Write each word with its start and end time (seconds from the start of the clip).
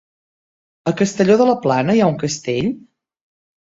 A 0.93 0.95
Castelló 1.03 1.37
de 1.43 1.49
la 1.51 1.59
Plana 1.69 1.99
hi 1.99 2.05
ha 2.07 2.11
un 2.17 2.21
castell? 2.27 2.77